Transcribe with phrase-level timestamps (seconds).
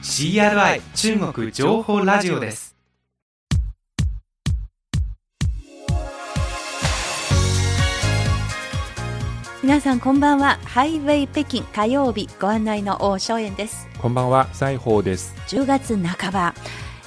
[0.00, 2.76] CRI 中国情報ラジオです。
[9.60, 10.58] 皆さんこんばんは。
[10.64, 13.88] ハイウェイ北京火曜日ご案内の王正円です。
[14.00, 15.34] こんばんは、西宝です。
[15.48, 16.54] 10月半ば、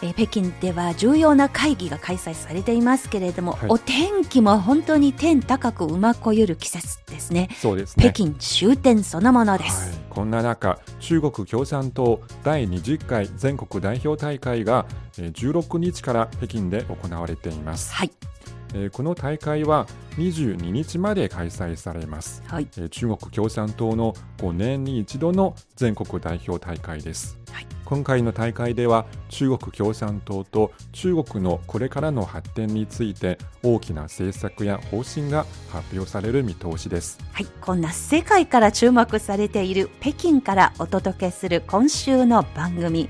[0.01, 3.69] えー北京では重要な会議が開催されていますけれども、はい。
[3.69, 7.49] お天気も本当に天高く馬こゆる季節ですね。
[7.59, 8.03] そうですね。
[8.03, 14.85] 北京終点そのものです、はい、こんな中、中国共産党第20回全国代表大会が
[15.17, 17.93] えー16日から北京で行われています。
[17.93, 18.11] はい
[18.73, 22.43] えーこの大会は22日まで開催されます。
[22.45, 22.67] はい。
[22.77, 27.67] えー中国共産党の5年に一度の全国代表大会です、はい。
[27.85, 37.19] 今回の大会では中国共産党と中国のこれからの発展について大きな政策や方針が発表される見通しです。
[37.33, 43.09] はい、こんな世界から注目されている北京からお届けする今週の番組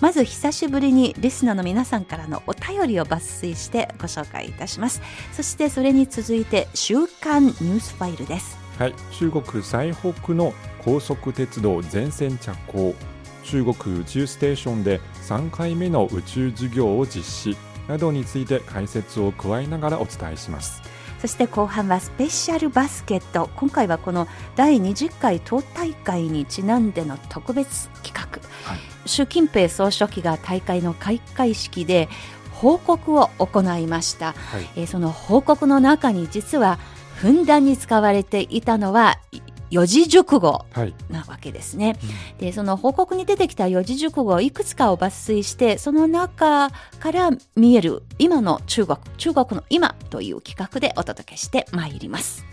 [0.00, 5.02] まず久しぶりにリスナーの皆さんからのお便りを抜粋してご紹介いたします。
[5.32, 8.56] そしてそれに続いて週刊ニュースファイルです。
[8.78, 10.54] はい、中国最北の
[10.84, 12.94] 高速鉄道全線着工。
[13.42, 17.56] 中国宇宙ステーションで3回目の宇宙授業を実施。
[17.88, 20.82] などについて解説を加えながらお伝えします。
[21.20, 23.50] そして後半はスペシャルバスケット。
[23.56, 32.08] 今回はこの第20回党大会にちなんでの特別企画、はい習近平総書記が大会の開会式で
[32.52, 36.78] 報告を行いました、はいえーその報告の中に実は
[37.16, 41.96] ふんだんに使われていたのはい四字熟語はい、なわけですね。
[42.38, 52.47] で、その報告に出てきた四字熟語いくつかを抜粋して、その中から見える今の中国、中国の今という企画でお届けしてまいります。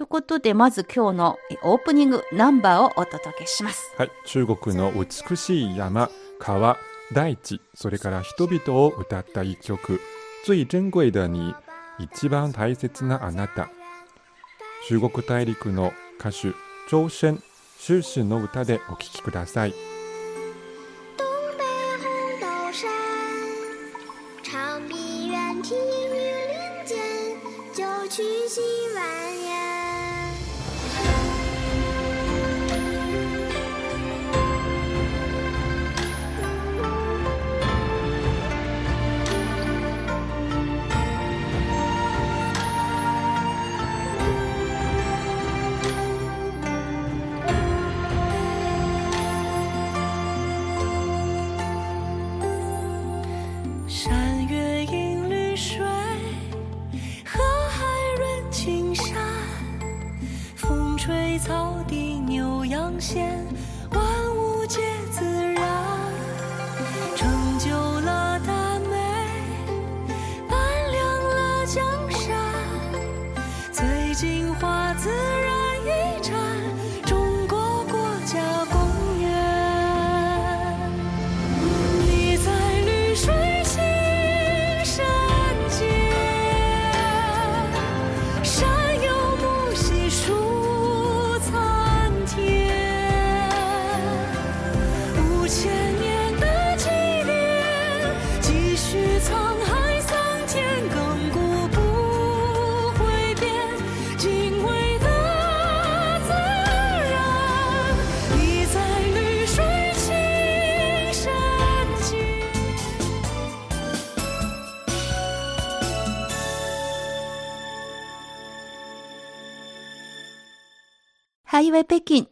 [0.00, 3.92] ということで、まず今日のオープニングナンバーをお届けします。
[3.98, 6.78] はい、中国の美しい山、川、
[7.12, 10.00] 大地、それから人々を歌った一曲、
[10.46, 11.54] 最珍贵的に、
[11.98, 13.68] 一番大切なあなた。
[14.88, 16.54] 中国大陸の歌手、
[16.88, 17.42] 朝鮮、
[17.78, 19.89] 終始の歌でお聴きください。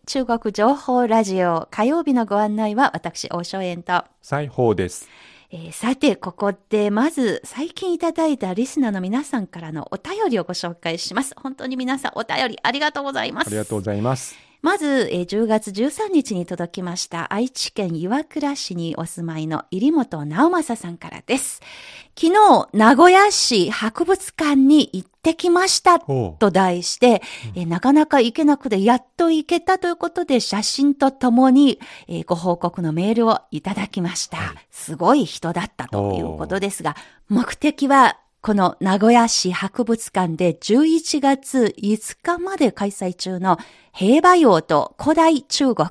[0.08, 4.06] 中国情報ラジオ火曜日のご案内は私、大正円と。
[4.22, 5.06] 西宝です。
[5.50, 11.34] えーさて、ここでまず最近いただいたリスナーの皆さんからのお便りをご紹介します。
[11.36, 13.48] 本当に皆さんお便りありがとうございます。
[13.48, 14.34] ありがとうございます。
[14.62, 21.60] まず、えー10月13日に届きました愛知県岩倉市にお住まいの入本直正さんからです。
[22.20, 27.22] 昨日、名古屋市博物館に行ってきましたと題して、
[27.54, 31.78] えーなかなか行けなくてやっと行けたということで写真とともに、
[32.08, 34.38] えーご報告のメールをいただきました。
[34.72, 36.96] すごい人だったということですが、
[37.28, 43.58] 目的はこの名古屋市博物館で11月5日まで開催中の
[43.92, 45.88] 平和洋と古代中国、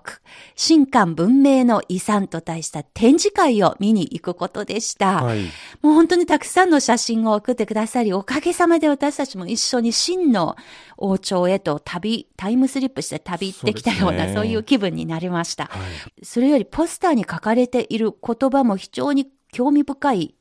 [0.55, 5.23] 新韓文明の遺産と題した展示会を見に行くことでした。
[5.23, 5.43] はい。
[5.81, 10.55] もう本当にたくさんの写真を送ってくださり、おかげさまで私たちも一緒に真の
[10.95, 15.65] 王朝へと旅、タイムスリップして旅行ってきたような、そうねいう気分になりました。
[15.65, 16.25] はい。
[16.25, 20.36] それよりポスターに書かれている言葉も非常に興味深いえ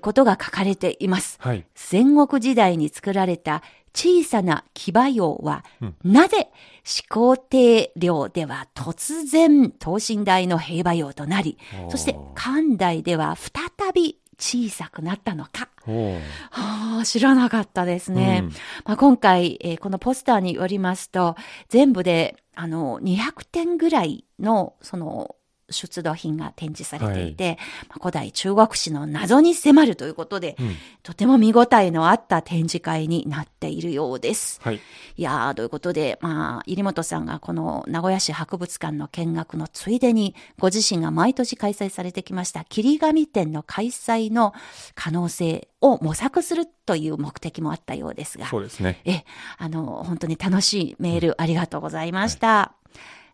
[0.00, 1.38] ことが書かれています。
[1.40, 1.64] はい。
[1.74, 3.62] 戦国時代に作られた
[3.94, 6.50] 小さな騎馬俑は、うんなぜ
[6.84, 11.58] 始皇帝領では突然等身大の平和俑となり、
[11.90, 15.68] そして漢代では再び小さくなったのか。
[15.82, 16.14] ほ
[16.50, 18.14] はあ、知らなかったですう。
[18.14, 18.42] ね。
[18.44, 18.48] うん
[18.84, 21.34] まあ、今回、えーこのポスターによりますと、
[21.68, 25.34] 全部で、あの、200点ぐらいの、その、
[25.70, 30.76] 出土品が展示されていて、まあ古代中国史の謎に迫るということで、うん
[31.08, 34.60] とても見応えのあった展示会になっているようです。
[34.62, 34.80] はい。
[35.16, 44.52] いやー、ということで、まあ、入本さんがこの名古屋市博物館の見学のついでに、ご自身が毎年開催されてきました、霧紙展の開催の
[44.94, 49.00] 可能性を模索するという目的もあったようですが、そうですね。
[49.04, 49.24] え、
[49.56, 52.77] あの、本当に楽しいメールありがとうございました。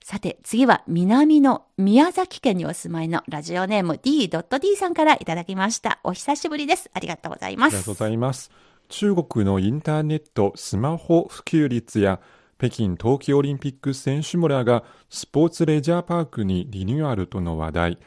[0.05, 5.99] さて、次は南の宮崎県にお住まいのラジオネーム D.D さんからいただきました。
[6.05, 6.91] お久しぶりです。
[6.93, 7.73] ありがとうございます。
[7.73, 8.51] ありがとうございます。
[8.91, 12.21] 中国のインターネット、スマホ普及率や
[12.59, 17.99] 北京冬季オリンピック選手村がスポーツレジャーパークにリニューアルとの話題、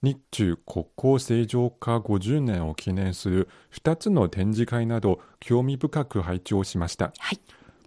[0.00, 7.12] 日中国交正常化50年を記念する2つの展示会など興味深く拝聴しました。
[7.18, 7.40] はい。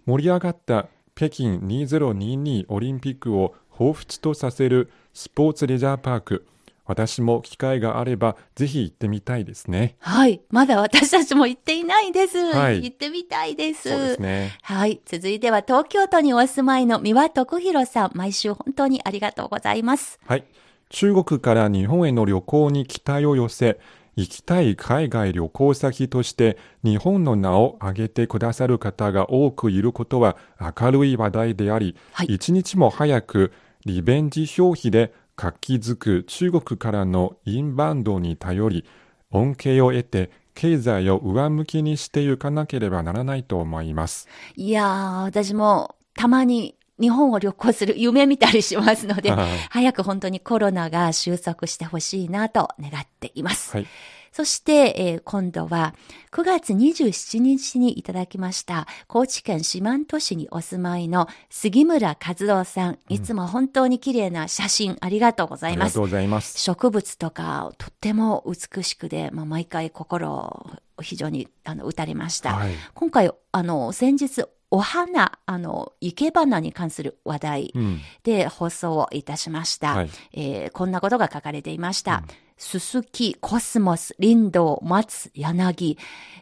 [0.06, 0.86] 盛り上がった
[1.16, 6.46] 北京2022オリンピックを彷彿とさせるスポーツレジャーパーク。
[6.84, 9.96] 私も機会があればぜひ行ってみたいですね。
[10.00, 10.42] はい。
[10.50, 12.36] まだ私たちも行っていないです。
[12.52, 13.88] はい行ってみたいです。
[13.88, 14.58] そうですね。
[14.60, 15.00] はい。
[15.06, 18.10] 続いては東京都にお住まいの三輪徳弘さん。
[18.12, 20.20] 毎週本当にありがとうございます。
[20.26, 20.44] はい。
[20.90, 23.80] 中国から日本への旅行に期待を寄せ、
[24.16, 30.38] 行きたい海外旅行先として日本の名を挙げてくださる方が多くいることは
[30.80, 33.52] 明るい話題であり、はい一日も早く
[33.84, 38.84] リベンジ消費で活気づく中国からのインバウンドに頼り、
[39.30, 44.28] 恩恵を得て経済を上向きにしていかなければならないと思います。
[44.56, 53.76] いやー、私もたまに日本を旅行する夢見たりしますので、はい早く本当にコロナが収束してほしいなと願っています。
[53.76, 53.86] はい。
[54.32, 55.94] そして、えー今度は
[56.30, 62.98] 9月27日にいただきました高知県四万十市にお住まいの杉村和夫さん。
[63.08, 66.02] いつも本当に綺麗な写真ありがとうございますありがとう。
[66.02, 66.60] ございます。
[66.60, 70.70] 植物とかとっても美しくで、まあ、毎回心を
[71.02, 72.54] 非常にあの打たれました。
[72.54, 72.72] はい。
[72.94, 78.00] 今回、あの、先日、お花、あの、生け花に関する話題うん。
[78.24, 79.94] で放送をいたしました。
[79.94, 82.24] はいえーこんなことが書かれていました。
[82.58, 85.98] すすき、コスモス、林道、松、柳、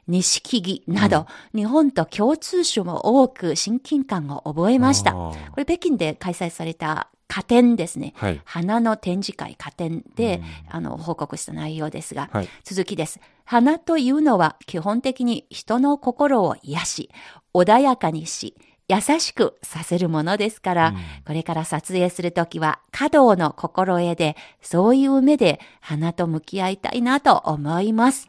[0.07, 5.11] 錦木など、日本と共通種も多く親近感を覚えました。
[5.11, 8.13] あこーれ北京で開催された花展ですね。
[8.17, 8.41] はい。
[8.45, 12.49] 花の展示会、花展で、あの、報告した内容ですが、はい。
[12.63, 13.19] 続きです。
[13.45, 17.11] 花というのは基本的に人の心を癒し、
[17.55, 18.55] 穏やかにし、
[18.87, 20.97] 優しくさせるものですから、うん
[21.27, 28.29] これから撮影するときは、華道の心得で、そういう目で花と向き合いたいなと思います。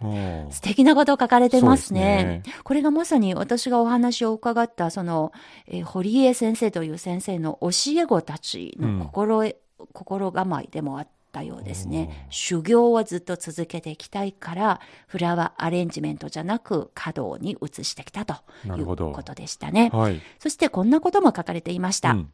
[0.50, 2.42] 素敵なこと書かれてますね。
[2.46, 5.34] すこれがまさに私がお話を伺った、その、
[5.68, 9.58] えー堀江先生という先生の教え子たちの心得、
[9.94, 12.28] 心構えでもあったようですね。
[12.30, 19.90] 修行をずっと続けていきたいから、フラワーアレンジメントじゃなく、華道に移してきたということでしたね。
[19.92, 20.22] はい。
[20.40, 22.12] そしてこんなことも書かれていました。
[22.12, 22.32] うん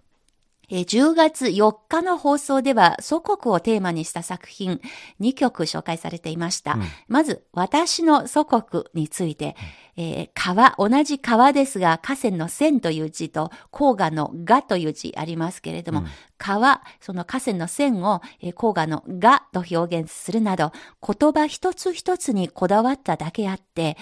[0.71, 4.81] えー10月4日の放送では祖国をテーマにした作品
[5.19, 6.73] 2曲紹介されていました。
[6.73, 6.83] うん。
[7.07, 9.55] まず、私の祖国について、
[9.97, 16.07] えー川、同じ川ですが、河川の線という字と、黄河のがという字ありますけれども、うん。
[16.37, 20.71] 川、その河川の線を、えー黄河のがと表現するなど、
[21.05, 23.97] 言葉一つ一つにこだわっただけあって、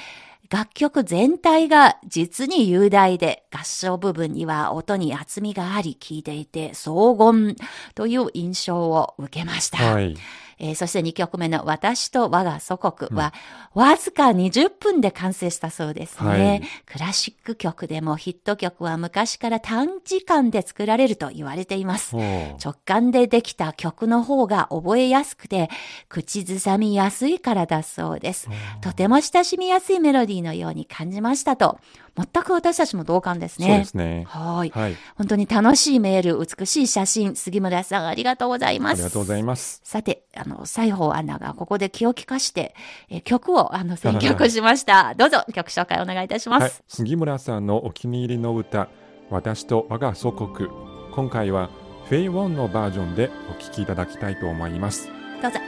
[0.49, 7.55] 楽曲全体が実に雄大で、合唱部分には音に厚みがあり、聴いていて荘厳
[7.93, 9.77] という印象を受けました。
[9.77, 10.15] はい。
[10.59, 13.33] えーそして2曲目の私と我が祖国は、
[13.73, 16.29] わずか20分で完成したそうですね。
[16.29, 22.15] はいクラシック曲でもヒット曲は昔から短時間で作られると言われています。
[22.15, 25.69] 直感でできた曲の方が覚えやすくて、
[26.09, 28.49] 口ずさみやすいからだそうです。
[28.81, 31.79] とても親しみやすいメロディーのように感じましたと。
[32.15, 33.67] 全く私たちも同感ですね。
[33.67, 34.25] そうですね。
[34.27, 34.69] はい。
[34.69, 34.95] はい。
[35.15, 38.93] 本当に楽しいメール、美しい写真、杉村さんありがとうございます。
[38.93, 39.81] ありがとうございます。
[39.83, 42.75] さて、あの、西宝アナがここで気を利かして、
[43.09, 45.13] えー曲を、あの、 選曲しました。
[45.15, 46.63] どうぞ、曲紹介お願いいたします。
[46.63, 48.89] はい、杉村さんのお気に入りの歌
[49.29, 50.69] 「私と我が祖国」
[51.13, 51.69] 今回は
[52.05, 55.09] フェイ・ウォンのバージョンでお聴きいただきたいと思います
[55.41, 55.59] どうぞ。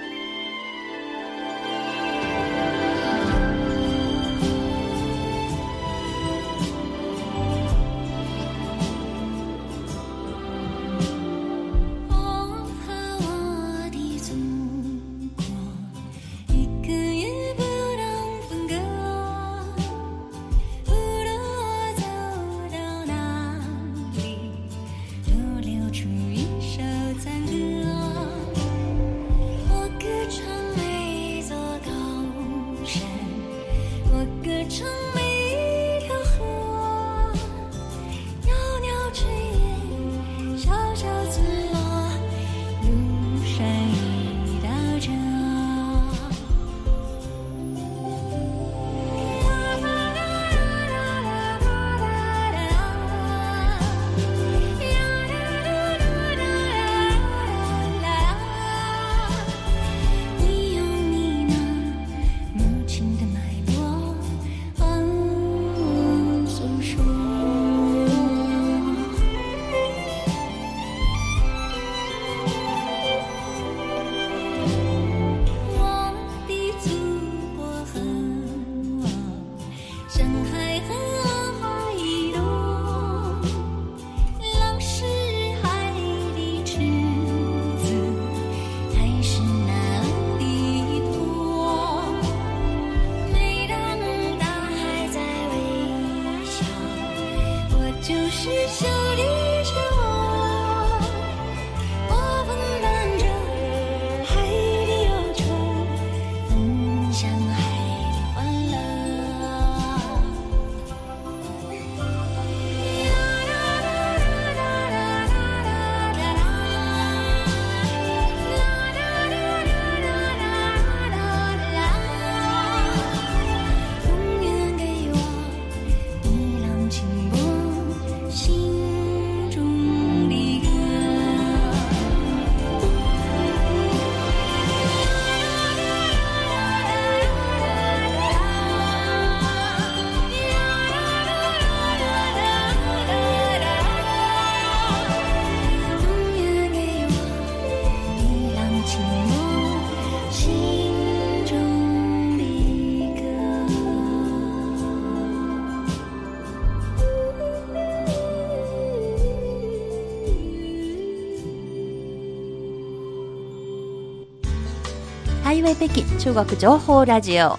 [165.81, 167.57] ハイウェイ北京中国情報ラジオ。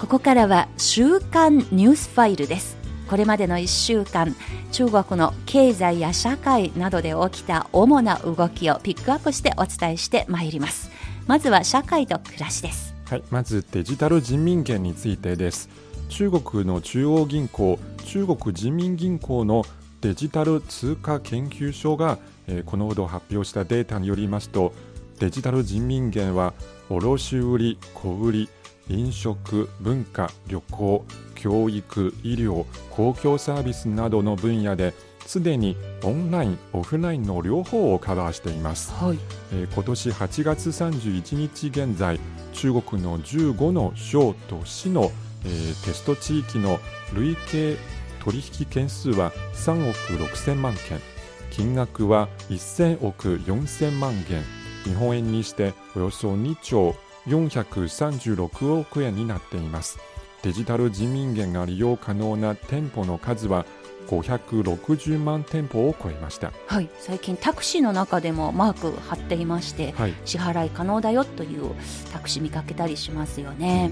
[0.00, 2.76] ここからは週刊ニュースファイルです。
[3.10, 4.36] これまでの1週間、
[4.70, 10.92] 中国の経済や社会などで起きた主な動きをピックアップしてお伝えしてまいります。
[11.26, 12.94] まずは社会と暮らしです。
[13.06, 15.68] はい、まずデジタル人民元についてです
[16.08, 19.64] 中国の中央銀行中国人民銀行の
[20.02, 24.72] デジタル通貨研究所が、えーこのほど発表したデータによりますと
[25.18, 26.54] デジタル人民元は
[26.88, 28.48] 卸売小売
[28.88, 34.94] 飲食文化旅行教育医療公共サービスなどの分野で
[35.26, 38.92] すでにオンラインオフラインの両方をカバーしています。
[38.92, 39.18] はい。
[39.52, 42.20] えー今年8月31日現在
[42.52, 45.10] 中国の15の省と市の、
[45.44, 46.78] えーテスト地域の
[47.12, 47.76] 累計
[48.24, 51.00] 取引件数は3億6000万件。
[51.50, 54.42] 金額は1000億4000万元
[54.86, 56.94] 日本円にしておよそ2兆
[57.26, 59.98] 436億円になっています
[60.42, 63.66] デジタル人民元が利用可能な店舗の数は
[64.06, 66.88] 560万店舗を超えましたはい。
[67.00, 71.74] 最近タクシーの中でもマーク貼っていまして、はい支払い可能だよという
[72.12, 73.90] タクシー見かけたりしますよね。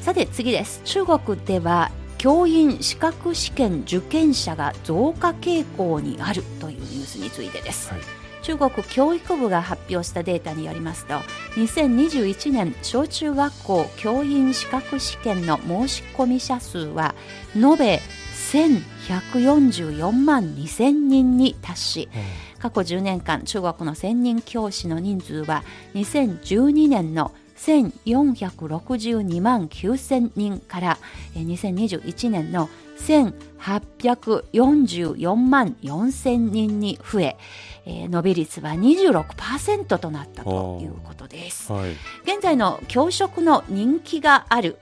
[0.00, 0.80] さて次です。
[0.84, 7.90] 中国では教員資格試験受験者が増加傾向にあるというニュースについてです。
[7.90, 11.14] はい中国教育部が発表したデータによりますと
[11.56, 17.14] 2021年小中学校教員資格試験の申し込み者数は
[17.54, 18.00] 延べ
[18.52, 22.08] 1144万2000人に達し
[22.58, 25.62] 過去10年間中国の専任教師の人数は
[25.94, 30.98] 2012年の1462万9000人から
[31.34, 37.36] えー2021年の1844万4000人に増え
[37.84, 41.72] えー伸び率は26%となったということです。
[41.72, 41.92] はい。
[42.24, 44.78] 現在の教職の人気がある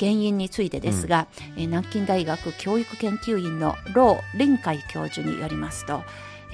[0.00, 1.26] 原因についてですが、
[1.56, 6.02] えー南京大学教育研究院のロー・林海教授によりますと、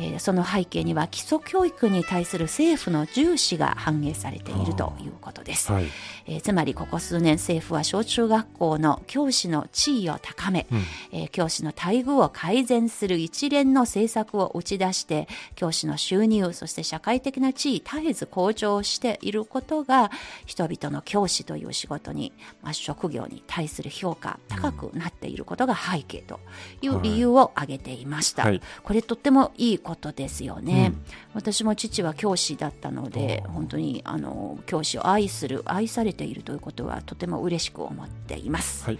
[0.00, 5.72] えーその背景には基礎教育に対する政府の重視が反映されているということです。
[5.72, 5.86] はい。
[6.26, 10.66] えーつまりここ数年政府は小中学校の教師の地位を高め、
[11.12, 20.10] えー教師の待遇を改善する一連の政策を打ち出して教師の収入そして社会的な地位絶えず向上していることが
[20.46, 26.40] 人々の教師という仕事に、まあ、職業に対する評価高くなっていることが背景と
[26.82, 28.60] いう理由を挙げていました、はい。
[28.82, 31.02] これとってもいいことですよね、うん。
[31.34, 38.98] 私も父は教師だったので本当にあの教師を愛する愛されているということはとても嬉しく思っています、はい。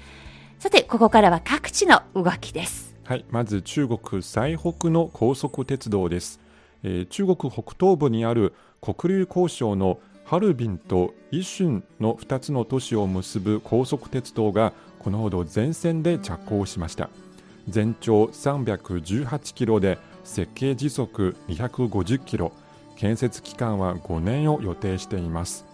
[0.59, 2.97] さてここからは各地の動きです。
[3.05, 6.41] はい、まず中国最北の高速鉄道です、
[6.83, 17.11] えー中国北東部にある黒竜江省のハルビンとイシュンの2つの都市を結ぶ高速鉄道がこのほど全線で着工しました。
[17.69, 22.53] 全長318キロで設計時速250キロ
[22.97, 25.65] 建設期間は5年を予定しています。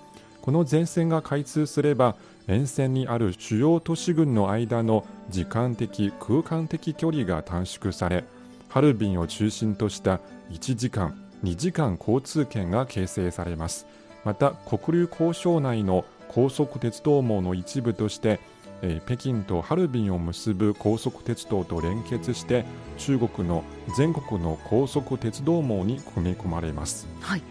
[0.42, 2.14] この全線が開通すれば
[2.46, 8.22] 沿線にある主要都市群の間の時間的空間的距離が短縮され
[8.68, 13.86] ハルビンを中心とした1時間2時間交通圏が形成されます。
[14.24, 18.40] また黒竜江省内の高速鉄道網の一部として、
[18.82, 22.64] えー北京とハルビンを結ぶ高速鉄道と連結して
[22.98, 23.64] 中国の
[23.96, 27.06] 全国の高速鉄道網に組み込まれます。
[27.20, 27.42] はい。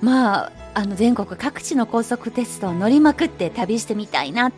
[0.00, 4.52] まああの全国各地の高速鉄道を乗りまくって旅してみたいな。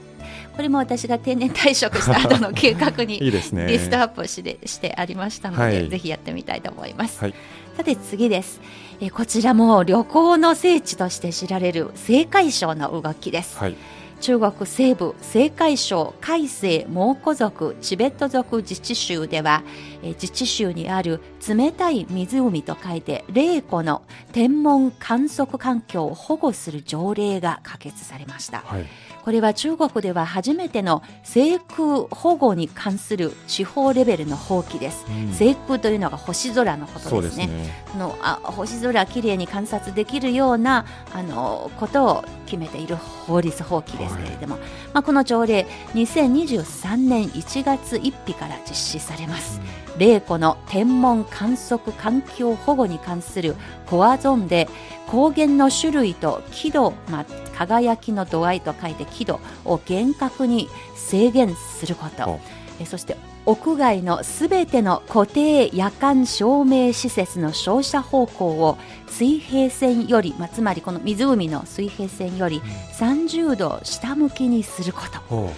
[0.57, 3.67] これも私が定年退職した後の計画に いいですね。
[3.67, 5.89] リストアップしてしてありましたので、はい。
[5.89, 7.35] ぜひやってみたいと思います、はい。
[7.77, 8.61] さて次です。
[9.01, 13.77] えーこちらも旅行の聖地として知られる青海省の動きです、はい
[14.21, 19.63] 中国西部青海省海西蒙古族チベット族自治州では
[20.03, 24.03] 自治州にある冷たい湖と書いて霊湖の
[24.33, 28.59] 天文観測環境を保護する条例が可決されました。
[28.59, 28.87] はい。
[29.29, 35.35] これは中国では初めての制空保護に関する地方レベルの法規です、うん。
[35.35, 37.51] 制空というのが星空のことですすね。
[37.95, 44.57] あのあ星空きれいに観察できるようなあのことを決めている法律法規ですけれども、
[44.95, 49.61] まあ、この条例2023年1月1日から実施されます。
[49.99, 54.69] 霊湖の天文観測環境保護に関するコアゾーンで
[55.11, 62.31] 光源の種類と輝度、まあ、輝きの度合いと書いて輝度を厳格に制限すること。
[62.31, 62.41] お
[62.81, 68.77] えそして屋外のすべての固定夜間照明施設の照射方向を
[69.09, 72.61] 水平線より、まあ、つまりこの湖の水平線より
[72.99, 75.19] 30度下向きにすること。
[75.29, 75.51] ほ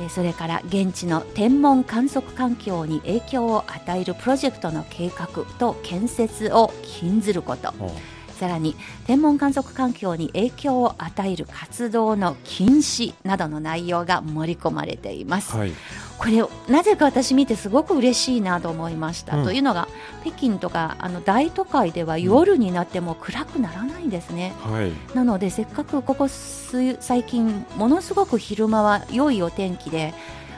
[0.00, 7.74] えーそれから現地の天文観測環境に影響を与えるプロジェクトの計画と建設を禁ずること
[8.38, 15.56] さらに天文観測環境に影響を与える活動の禁止などの内容が盛り込まれています。
[15.56, 15.72] うはい。
[16.18, 19.44] これなぜか私見てすごく嬉しいなと思いました、うん。
[19.44, 19.88] というのが
[20.22, 24.92] 北京とかあの大都会では夜になっても暗くならないんですね、はい。
[25.14, 30.14] なのでせっかくここ数最近ものすごく昼間は良いお天気で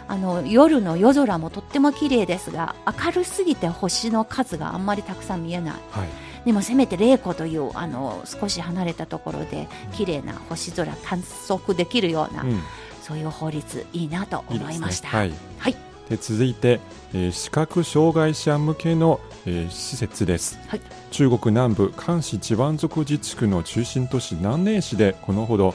[0.09, 5.75] あの夜の夜空もとっても綺麗ですが明るすぎて星の数があんまりたくさん見えない。
[5.93, 12.61] はいでもせめて霊湖というあの少し離れたところで綺麗な星空観測できるような、うん。
[13.03, 15.09] そういう法律いいなと思いました。
[15.09, 15.33] はい。
[15.59, 15.77] はい。
[16.09, 16.81] で続いて、
[17.13, 20.81] えー視覚障害者向けの、えー施設です、はい。
[21.11, 25.75] 中国南部漢市地湾族自治区の中心都市南寧市でこのほど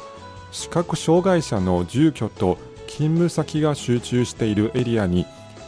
[0.51, 5.25] 視覚障害者の住居と勤務先が集中しているエリアに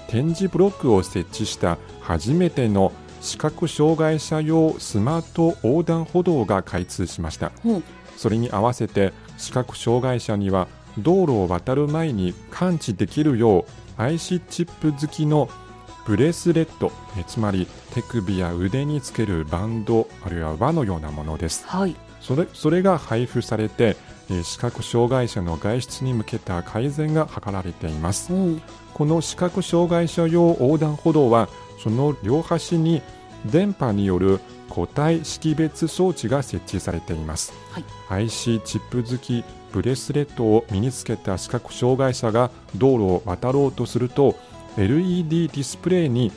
[0.07, 7.51] 展示ブロックを設置した初めての視覚障害者用スマート横断歩道が開通しました。
[7.63, 7.83] ほう。
[8.15, 13.65] それに合わせて視覚障害者には道路を渡る前に感知できるよ
[13.99, 15.49] う IC チップ付きの
[16.05, 21.65] ブレスレットえつまり手首や腕につけるバンドあるいは輪のようなものです。
[21.67, 21.95] はい。
[22.21, 28.33] それそれが配布されてえー視覚障害者の外出に向けた改善が図られています。
[28.33, 28.61] うん。
[28.93, 31.49] この視覚障害者用横断歩道は
[31.81, 33.01] その両端に
[33.45, 38.25] 電波による個体識別装置が設置されています、はい。
[38.25, 44.35] IC チップ付きブレスレットを身につけた視覚障害者が道路を渡ろうとすると
[44.77, 46.31] LED ディスプレイに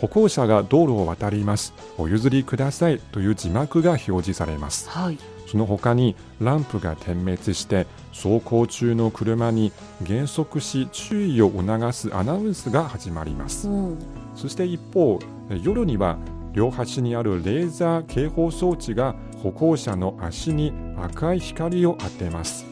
[0.00, 1.72] 歩行者が道路を渡ります。
[1.98, 4.88] お譲りくださいという字幕が表示されます。
[4.88, 5.35] はい。
[5.56, 13.98] その他にランプが点滅して走行中の車に減速し注意を促すアナウンスが始まりますうん。
[14.34, 16.18] そして一方え夜には
[16.52, 22.66] 両端にあるレーザー警報装置が歩行者の足に赤い光を当てます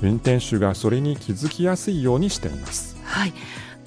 [0.00, 3.32] 運転手がそれに気づきやすいようにしていますはい。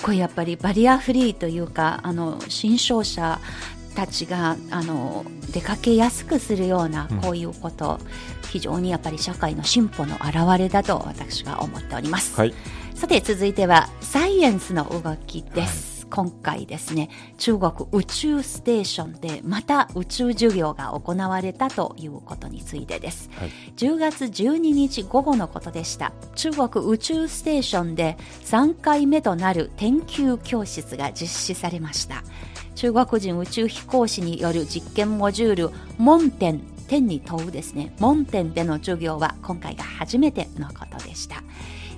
[0.01, 3.39] これやっぱりバリアフリーというか、あの新商者
[3.93, 7.99] たちがあの出かけやすくするようなうんこういうこと、
[8.51, 12.36] 非常にやっぱり社会の進歩の表れだと私は思っております。
[12.36, 12.53] はい
[12.95, 15.93] さて続いてはサイエンスの動きです。
[16.10, 23.32] 今回ですね、中国宇宙ステーションでまた宇宙授業が行われたということについてです。
[23.34, 26.13] はい10月12日午後のことでした。
[26.36, 32.23] 中国宇宙ステーションで3回目となる研究教室が実施されました。
[32.75, 41.43] 中国人宇宙飛行士による実験モジュール、門天、天に問うですね、門天での授業は今回が初めてのことでした。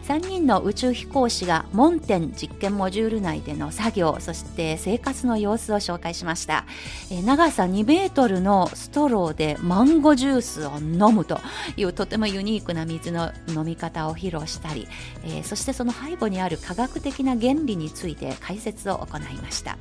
[0.06, 6.66] 3人の宇宙飛行士が門天実験モジュール内での作業そして生活の様子を紹介しました、
[7.10, 11.40] え長さ2メートルのストローでマンゴジュースを飲むと
[11.76, 14.88] いうとてもユニークな水の飲み方を披露したり、
[15.24, 19.78] えーそしてその背後にある科学的な原理について解説を行いました。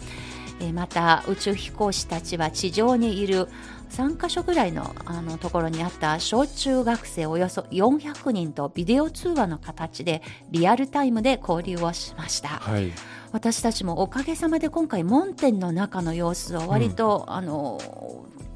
[0.61, 3.49] えーまた宇宙飛行士たちは地上にいる
[3.91, 12.93] 3カ所ぐらいのあのところにあった小中学生およそ400人とビデオ通話の形でリアルタイムで交流をしました、はい。
[13.31, 17.81] 私たちもおかげさまで今回門店の中の様子を割と、あの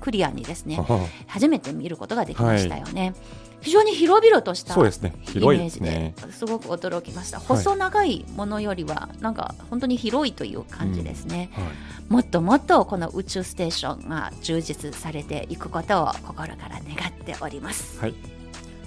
[0.00, 3.12] クリアにですねあ初めて見ることができましたよね、
[3.60, 11.64] 非常に広々としたイメージでですごく驚きました、はい細長いものよりはなんか本当に広いという感じですね、はい。
[12.08, 17.98] もっともっとこの宇宙ステーションが充実されていくことを心から願っております。
[18.00, 18.14] はい、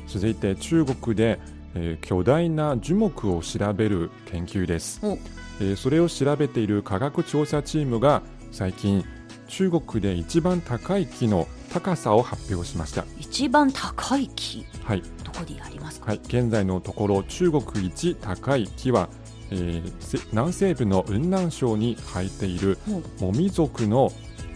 [0.08, 1.40] 続いて中国で、
[1.76, 5.18] えー巨大な樹木を調べる研究です、お。
[5.60, 9.04] えーそれを調べている科学調査チームが最近
[9.48, 15.02] 中国で一番高い木の高さを発表しました、一番高い木はい。
[15.24, 19.10] どこにありますか、はい、現在のところ中国一高い木は、
[19.52, 22.78] えーせ南西部の雲南省に生えている
[23.20, 24.12] モミ族の、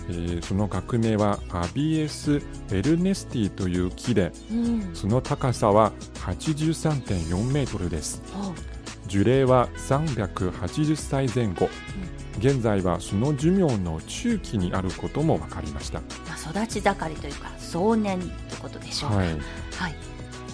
[0.09, 4.89] えーその学名はアビエス・エルネスティという木でうん。
[4.93, 5.93] その高さは
[6.25, 8.21] 83.4メートルです。
[9.07, 11.69] 樹齢は380歳前後
[12.39, 19.17] 現在はその寿命の中期にあることも分かりました、まあ、育ち盛りというか壮年ということでしょうか。
[19.17, 19.27] はい。
[19.27, 19.39] はい、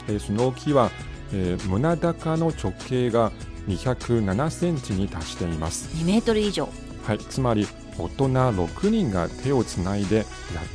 [0.07, 0.91] えーその木は、
[1.33, 3.31] えー胸高の直径が
[3.67, 6.69] 207センチに達しています、2メートル以上。
[7.05, 10.25] はい、つまり大人6人が手をつないでやっ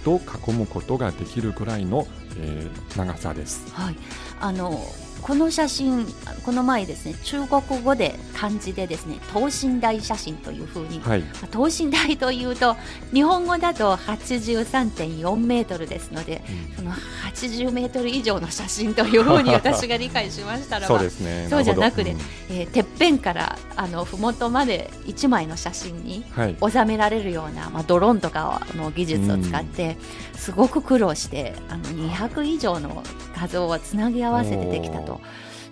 [0.04, 2.06] と囲むことができるくらいの、
[2.38, 3.70] えー長さです。
[3.72, 3.96] はい、
[4.40, 4.80] あの
[5.22, 6.06] この写真
[6.44, 11.20] この前ですね中国語で漢字でですね等身大写真というふうに、はい。
[11.20, 12.76] まあ等身大というと
[13.12, 16.42] 日本語だと83.4メートルですので、
[16.76, 21.48] その80メートル以上の写真というふうに 私が理解しましたらばそうですね。
[21.50, 22.24] そうじゃなくてるほど。
[22.50, 26.24] えーてっぺんからあの麓まで1枚の写真に
[26.60, 29.96] 収められるような、まあ、ドローンとかの技術を使って、
[30.34, 33.02] すごく苦労してあの200以上の
[33.36, 35.20] 画像をつなぎ合わせてできたと。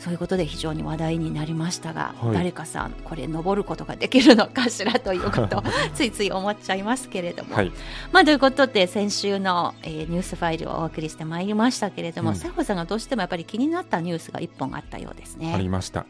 [0.05, 2.35] そういうことで非常に話題になりましたが、はい。
[2.35, 5.63] 誰かさんこれ登ることができるのかしらということを
[5.97, 7.73] ついつい思っちゃいますけれども、はい。
[8.13, 12.39] まあということで先週の、えーニュースファイルをお送りしてまいりましたけれども、うん。
[12.39, 15.55] 佐保さんがどうしてもやっぱり気になったニュースが一本あったようですね。
[15.55, 16.05] ありました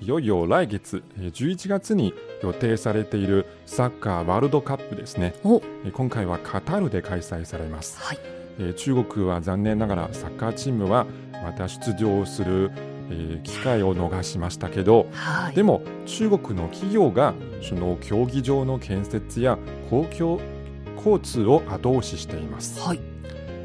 [0.00, 5.34] いよいよ来月えー11月に予定されているサッカーワールドカップですね。
[5.92, 8.18] 今回はカタールで開催されます、はい。
[8.58, 11.06] えー中国は残念ながらサッカーチームは
[11.44, 12.70] また出場する、
[13.10, 15.54] えー機会を逃しましたけどはい。
[15.54, 19.58] でも中国の企業がその競技場の建設や
[19.90, 20.40] 公共
[20.96, 23.00] 交通を後押ししています、はい。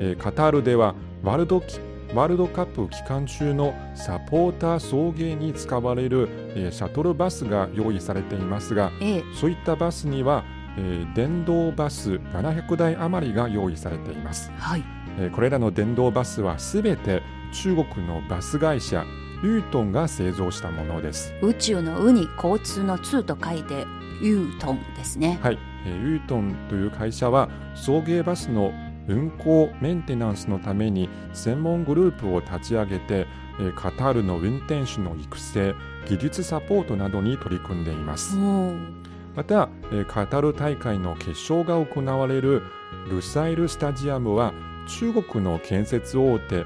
[0.02, 1.80] えーカタールではワールドき
[2.14, 10.44] ワールドカップ期間中のサポーター送迎に使われる、えーシャトルバスが用意されていますがええそういったバスには
[10.78, 14.52] えー電動バス700台余りが用意されています。
[14.58, 14.84] はい。
[15.20, 19.06] えーこれらの電動バスはすべて中国のバス会社
[19.44, 21.34] ユートンが製造したものです。
[21.42, 23.86] 宇宙のウに交通の通と書いて
[24.22, 25.40] ユートンですね。
[25.42, 28.74] はい、えーユートンという会社は送迎バスの
[29.08, 33.28] 運行メンテナンスのために専門グループを立ち上げて、
[33.60, 35.76] えーカタールの運転手の育成
[36.08, 38.38] 技術サポートなどに取り組んでいます。
[38.38, 42.64] また、えーカタール大会の決勝が行われる
[43.10, 44.54] ルサイルスタジアムは
[44.88, 46.66] 中国の建設大手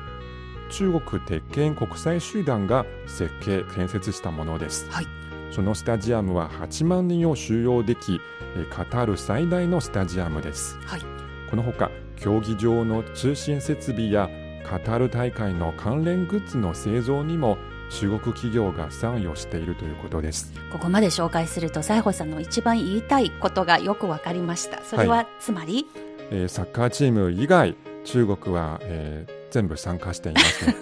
[0.70, 5.08] 中国鉄拳国際集団が設計建設したものです、はい。
[5.52, 8.22] そのスタジアムは8万人を収容でき
[8.56, 10.78] えーカタール最大のスタジアムです。
[10.86, 11.02] はい。
[11.50, 11.90] このほか
[12.22, 14.30] 競技場の通信設備や
[14.66, 17.58] カタール大会の関連グッズの製造にも
[17.90, 24.84] 中国企業が参与しているということですここまで紹介すると西郷さんの一番言いたいことがよくわかりました。
[24.84, 25.88] それは、はつまり？
[26.32, 30.76] えーサッカーチーム以外中国は、えー全部参加していますね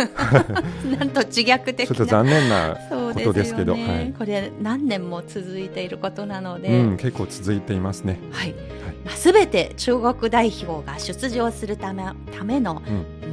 [0.99, 1.85] なんと自虐的な。
[1.87, 2.75] ちょっと残念な
[3.13, 3.93] ことですけどよね。
[3.93, 4.13] はい。
[4.13, 8.19] これ何年も続いていることなので、うん、結構続いていますね。
[8.31, 8.53] はい。
[9.05, 12.81] まあ、全て中国代表が出場するためための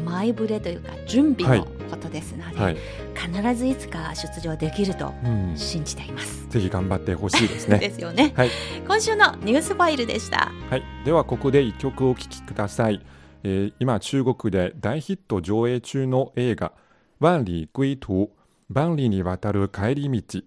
[0.04, 2.76] 前触れというか準備のことですので、はい、
[3.14, 6.48] 必ずいつか出場できるとうん、信じています。
[6.48, 7.78] ぜひ頑張ってほしいですね。
[7.80, 8.50] ですよね、はい。
[8.87, 10.52] 今週のニュースファイルでした。
[10.70, 13.04] はい、ではここで一曲お聴きください、
[13.42, 16.72] えー今中国で大ヒット上映中の映画
[17.20, 18.30] 「万里归途
[18.68, 20.40] 万里に渡る帰り道」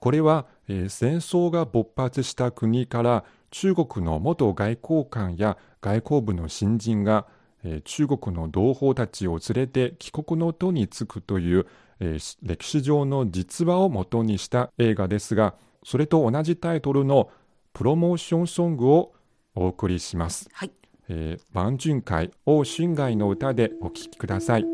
[0.00, 7.26] これは、えー戦争が勃発した国から中国の元外交官や外交部の新人が、
[7.62, 11.66] えー中国の同胞たちを連れて帰国の途に就くという、
[12.00, 17.30] えーし歴史上の実話を元にした映画ですがそれと同じタイトルの
[17.72, 19.14] プロモーションソングを
[19.54, 20.48] お送りします。
[20.52, 20.70] はい
[21.08, 24.73] えー、万俊会王春外の歌でお聴きください。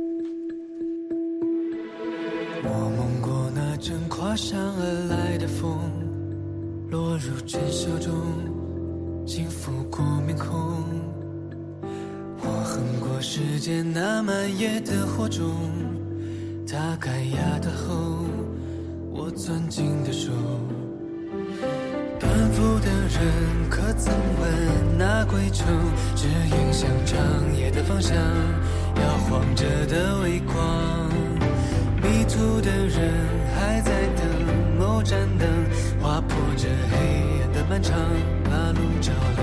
[3.81, 5.79] 正跨山而来的风，
[6.90, 8.12] 落入尘嚣中，
[9.27, 10.85] 轻拂过面孔。
[12.43, 15.51] 我横过世间那漫野的火种，
[16.69, 18.19] 他盖哑的喉，
[19.12, 20.31] 我攥紧的手。
[22.21, 25.66] 奔赴的人可曾问那归程？
[26.14, 30.99] 指引向长夜的方向，摇晃着的微光。
[32.02, 33.12] 迷途的人
[33.54, 34.24] 还在等
[34.78, 35.48] 某盏灯，
[36.00, 37.94] 划破这黑暗的漫长，
[38.44, 39.39] 把路照亮。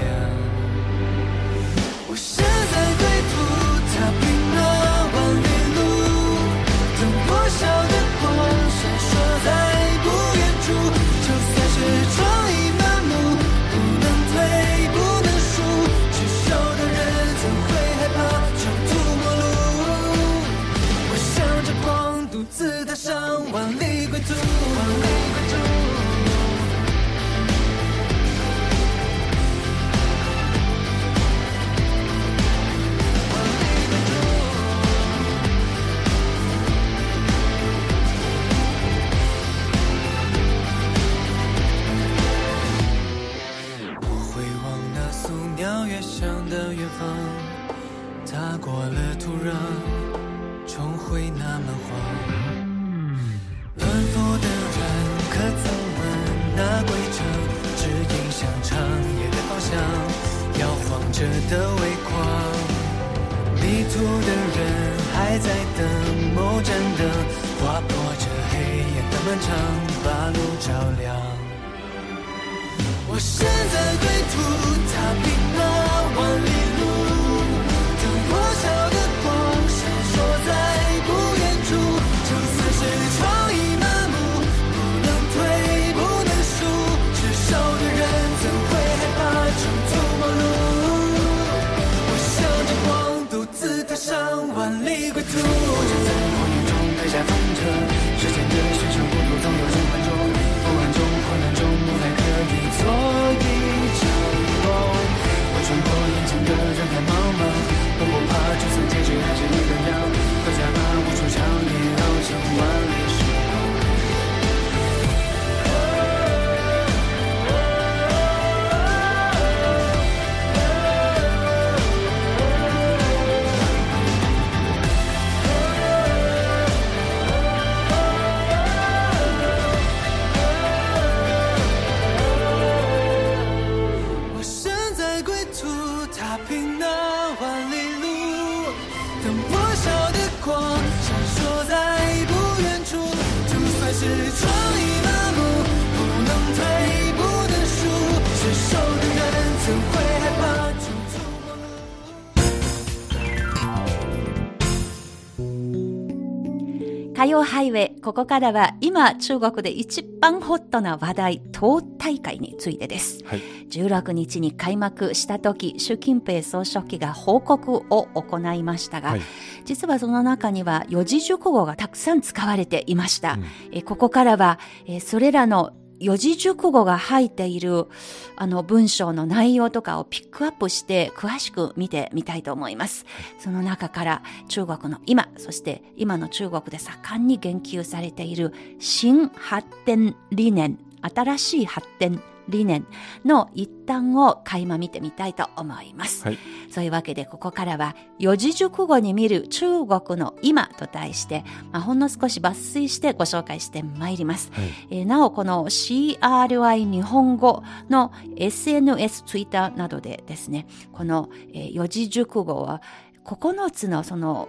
[158.07, 163.21] ここからは今中国で一番ホットな話題、党大会についてです。
[163.25, 163.41] はい。
[163.69, 169.21] 16日に開幕した時、習近平総書記が報告を行いましたが、はい
[169.65, 173.33] 実はその中には四字熟語がたくさん使われていました。
[173.33, 173.43] うん
[173.73, 177.87] えーここからは、えーそれらの四字熟語が入っている
[178.35, 183.05] あの文章の内容とかをピックアップして詳しく見てみたいと思います。
[183.39, 192.85] その中から中国の今、そして今の中国で盛んに言及されている新発展理念、新しい発展理念
[193.25, 196.23] の一端を垣間見てみたいと思います。
[196.23, 196.37] はい。
[196.71, 204.51] そういうわけでここからは四字熟語に見る中国の今と題して、まあ、ほんの少し抜粋してご紹介してまいります。
[204.53, 204.65] はい。
[204.91, 212.81] えーなおこの CRI 日本語の SNS、ツイッターなどでですね、この、えー四字熟語は
[213.25, 214.47] 9つのその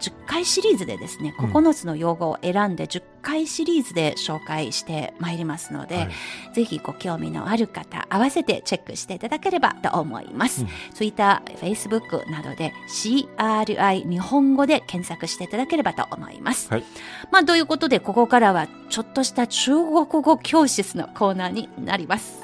[0.00, 6.08] 10回シリーズでですね、うん9つの用語を選んで10回シリーズで紹介してまいりますので、はい
[6.54, 10.62] ぜひご興味のある方、合わせてチェックしていただければと思います。
[10.62, 16.68] うん Twitter、Facebook などで CRI 日本語で検索していただければと思います。
[16.70, 16.84] はい。
[17.30, 22.40] まあ、ということで、ここからはちょっとした中国語教室のコーナーになります。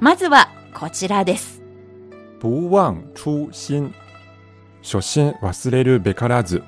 [0.00, 1.62] まずはこちらです。
[2.40, 3.94] 不忘初心。
[4.82, 6.62] 初心忘れるべからず。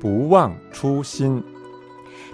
[0.00, 1.44] 不忘初心。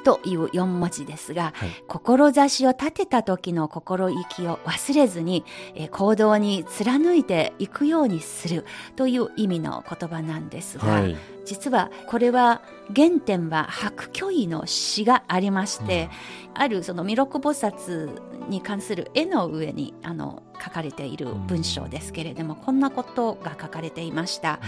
[0.04, 8.64] という4文字ですが、はい志を立てた時の心意気を忘れずに、えー行動に貫いていくようにする
[8.94, 11.16] という意味の言葉なんですが、はい。
[11.44, 12.62] 実はこれは
[12.94, 16.08] 原点は白居易の詩がありまして、
[16.54, 24.60] あるその弥勒菩薩に関する絵の上にあの書かれている文章ですけれども、こんなことが書かれていました。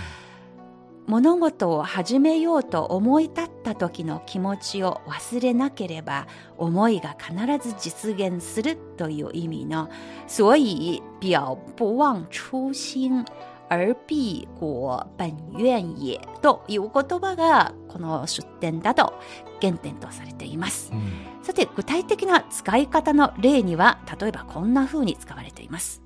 [1.09, 6.27] 物事を始めようと思い立った時の気持ちを忘れなければ
[6.59, 7.35] 思いが必
[7.67, 9.89] ず実現するという意味の
[10.27, 13.25] 所以表不忘初心
[13.71, 19.15] 而必果本願也という言葉がこの出典だと
[19.63, 20.93] 原点とされています。
[20.93, 26.03] うんさて具体的な使い方の例には例えばこんな風に使われています。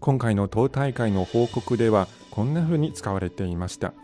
[0.00, 3.94] 今回の党大会の報告ではこんな風に使われていました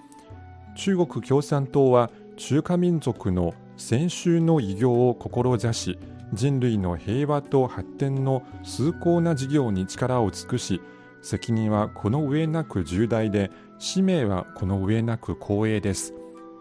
[0.75, 5.99] 中国共産党は中華民族の先週の偉業を志し
[6.33, 10.81] 人類の平和と発展の崇高な事業に力を尽くし
[11.23, 16.15] 責任はこの上なく重大で使命はこの上なく光栄です。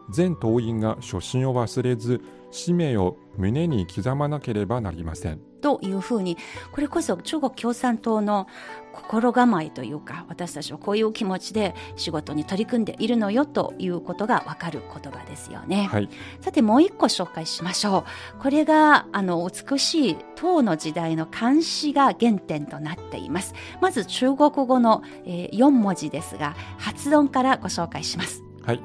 [0.10, 2.21] 全党員が初心を忘れず
[2.52, 5.52] 使命を胸に刻まなければなりません。
[5.63, 6.38] というふうに
[6.73, 8.47] これこそ中国共産党の
[8.91, 15.88] 心構えというか私たちはこういう気持ちで仕事に取り組んでいるのよということがわかる言葉ですよね。
[15.89, 16.10] はい
[16.41, 18.06] さてもう一個紹介しましょ
[18.38, 18.41] う。
[18.41, 23.56] これがあの美しい唐の時代の漢詩が原点となっています。
[23.82, 28.43] まず中国語の、えー4文字ですが発音からご紹介します。
[28.63, 28.82] はい。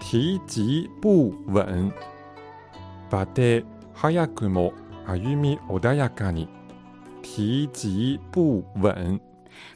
[0.00, 1.92] 提及不穩。
[3.10, 4.72] 馬蹄早くも
[5.06, 6.48] 歩み穏やかに。
[7.22, 9.20] 提及不穩。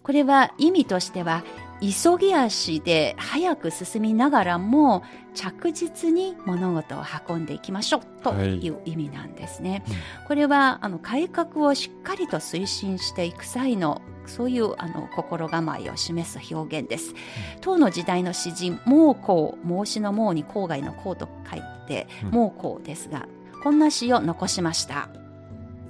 [0.02, 1.44] これは意味としては
[1.80, 9.84] 急ぎ足で早く進みながらも着実に物事を運んでいきましょうという意味なんですね。
[10.26, 17.14] これはあの改革をしっかりと推進していく際のそういうあの心構えを示す表現です。
[17.60, 23.28] 唐の時代の詩人孟公孟子の孟に郊外の郊と書いてうん孟公ですが、
[23.62, 25.08] こんな詩を残しました。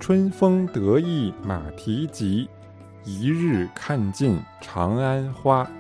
[0.00, 2.48] 春風得意馬蹄疾。
[3.04, 5.70] 一日看尽長安花。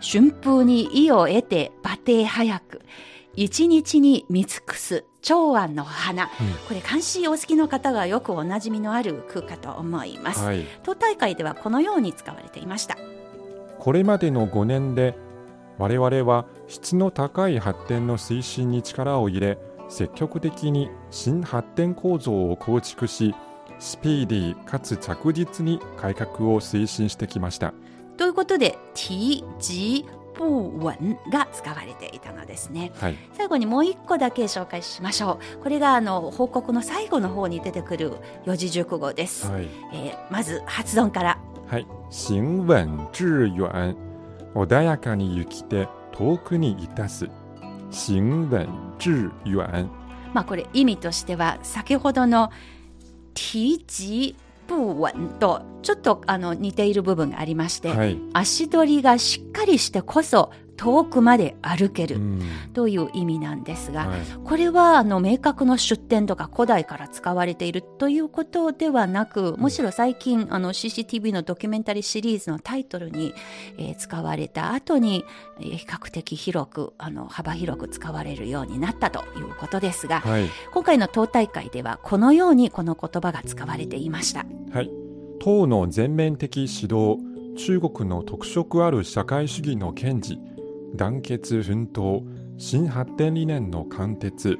[0.00, 2.82] 春風に意を得て馬蹄早く
[3.34, 6.26] 一日に見尽くす長安の花、
[6.66, 10.66] これ漢詩お好きの方がよくおなじみのある句かと思います、はい。
[10.82, 12.98] 党大会ではこのように使われていました
[13.78, 15.16] これまでの5年で
[15.78, 19.58] 我々は質の高い発展の推進に力を入れ
[19.92, 23.34] 積極的に新発展構造を構築し
[23.78, 27.74] スピーディーかつ着実に改革を推進してきました。
[28.16, 30.44] ということで「提及不
[30.78, 32.90] 穩」が使われていたのですね。
[33.00, 33.16] はい。
[33.34, 35.62] 最後にもう一個だけ紹介しましょう。
[35.62, 38.12] これがあの報告の最後の方に出てくる
[38.46, 39.68] 四字熟語です、はい。
[39.92, 41.38] えーまず発音から。
[41.66, 41.86] はい。
[42.08, 43.96] 行穩致遠
[44.54, 47.28] 穏やかに行きて遠くにいたす
[47.92, 48.68] 行穩
[48.98, 49.88] 致遠
[50.34, 52.50] まあこれ意味としては先ほどの
[53.34, 54.34] 提及
[54.66, 58.18] 不穩とちょっとあの似ている部分がありまして、はい。
[58.32, 62.42] 足取りがしっかりしてこそ遠くまで歩けるうん
[62.72, 73.34] という意味なんですが、はいこれはあの明確の出典とか古代から使われているということではなくむしろ最近あの CCTV のドキュメンタリーシリーズのタイトルに、
[73.78, 75.24] えー使われた後に、
[75.60, 80.48] えー比較的広くあの幅広く使われるようになったということですが、はい。
[80.72, 84.46] 今回の党大会ではこのようにこの言葉が使われていました。
[84.72, 84.90] はい。
[85.40, 87.18] 党の全面的指導、
[87.56, 90.38] 中国の特色ある社会主義の堅持、
[90.94, 92.22] 団結奮闘、
[92.58, 94.58] 新発展理念の貫徹、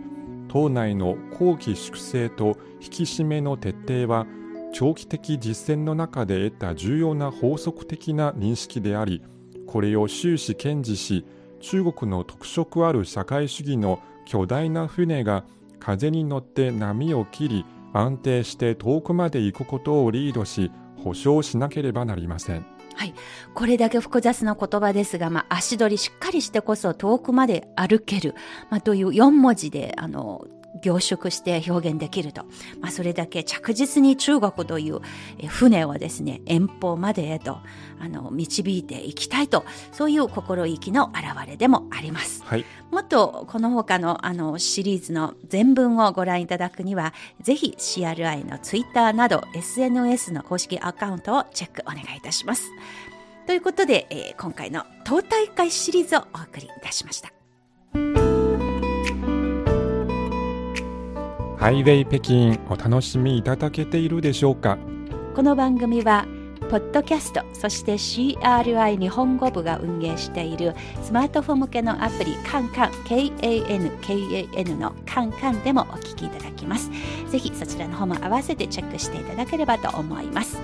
[0.48, 4.26] 党内の後期粛清と引き締めの徹底は、
[4.72, 9.22] 長期的実践の中で得た重要な法則的な認識であり、
[9.66, 11.26] これを終始堅持し、
[11.60, 15.44] 中国の特色ある社会主義の巨大な船が
[15.78, 20.70] 風に乗って波を切り、安定して遠くまで行くことをリードし、
[21.04, 22.64] 保証しなければなりません。
[22.94, 23.14] はい。
[23.54, 28.34] これだけ複雑な言葉ですが、まあ、足取りしっかりしてこそ遠くまで歩ける、
[28.70, 30.44] まあ、という4文字で、あの、
[30.80, 32.44] 凝縮して表現できると。
[32.80, 35.00] まあ、それだけ着実に中国という
[35.38, 37.58] え船をですね、遠方までへと、
[38.00, 42.42] あの、導いていきたいと、そういう心意気の表れでもあります。
[42.44, 42.64] はい。
[42.90, 52.70] もっとこの他のあのシリーズの全文をご覧いただくには、ぜひ CRI のツイッターなど SNS の公式アカウントをチェックお願いいたします。
[53.46, 58.21] ということで、えー今回の党大会シリーズをお送りいたしました。
[61.62, 64.78] ハイウェイ北京お楽しみいただけているでしょうか？
[65.36, 66.26] この番組は、
[66.68, 76.90] ポッドキャスト、そして CRI 日本語部が運営しているスマートフォン向けのアプリカンカン KANKAN のカンカンでもお聞きいただきます。
[77.30, 80.58] ぜひそちらの方も合わせてチェックしていただければと思います。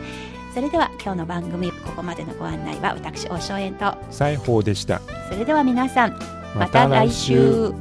[0.52, 5.00] それでは今日の番組ここまでのご案内は私大正円と西宝でした。
[5.30, 6.18] それでは皆さん
[6.56, 7.72] また来週